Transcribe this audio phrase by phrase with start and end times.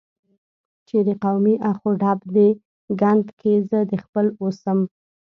[0.87, 2.49] چې د قومي اخ و ډب دې
[3.01, 4.79] ګند کې زه دخیل اوسم،